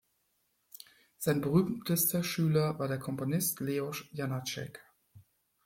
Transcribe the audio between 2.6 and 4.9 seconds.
war der Komponist Leoš Janáček.